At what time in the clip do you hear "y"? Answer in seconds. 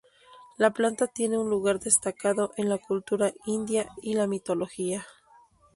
4.01-4.15